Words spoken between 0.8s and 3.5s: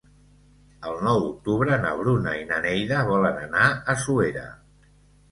El nou d'octubre na Bruna i na Neida volen